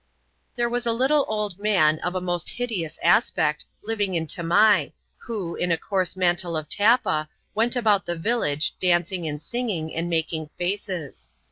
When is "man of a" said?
1.59-2.21